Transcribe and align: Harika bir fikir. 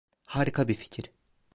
Harika 0.25 0.67
bir 0.67 0.73
fikir. 0.73 1.11